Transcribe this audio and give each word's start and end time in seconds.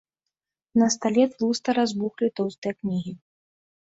На 0.81 0.87
стале 0.95 1.27
тлуста 1.35 1.69
разбухлі 1.81 2.27
тоўстыя 2.41 2.73
кнігі. 2.79 3.13